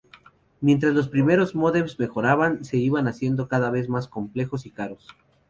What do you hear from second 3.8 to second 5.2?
más complejos y caros.